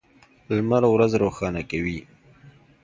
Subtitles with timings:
[0.55, 1.99] لمر ورځ روښانه کوي.